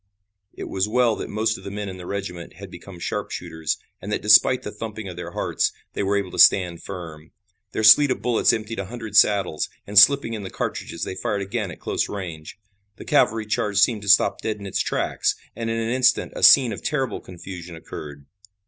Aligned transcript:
It 0.53 0.63
was 0.63 0.87
well 0.87 1.15
that 1.17 1.29
most 1.29 1.59
of 1.59 1.63
the 1.63 1.69
men 1.69 1.87
in 1.87 1.97
the 1.97 2.07
regiment 2.07 2.53
had 2.53 2.71
become 2.71 2.97
sharpshooters, 2.97 3.77
and 4.01 4.11
that 4.11 4.23
despite 4.23 4.63
the 4.63 4.71
thumping 4.71 5.07
of 5.07 5.15
their 5.15 5.33
hearts, 5.33 5.71
they 5.93 6.01
were 6.01 6.17
able 6.17 6.31
to 6.31 6.39
stand 6.39 6.81
firm. 6.81 7.33
Their 7.73 7.83
sleet 7.83 8.09
of 8.09 8.19
bullets 8.19 8.51
emptied 8.51 8.79
a 8.79 8.85
hundred 8.85 9.15
saddles, 9.15 9.69
and 9.85 9.99
slipping 9.99 10.33
in 10.33 10.41
the 10.41 10.49
cartridges 10.49 11.03
they 11.03 11.13
fired 11.13 11.43
again 11.43 11.69
at 11.69 11.79
close 11.79 12.09
range. 12.09 12.57
The 12.95 13.05
cavalry 13.05 13.45
charge 13.45 13.77
seemed 13.77 14.01
to 14.01 14.09
stop 14.09 14.41
dead 14.41 14.57
in 14.57 14.65
its 14.65 14.79
tracks, 14.81 15.35
and 15.55 15.69
in 15.69 15.77
an 15.77 15.89
instant 15.91 16.33
a 16.35 16.41
scene 16.41 16.73
of 16.73 16.81
terrible 16.81 17.19
confusion 17.19 17.75
occurred. 17.75 18.25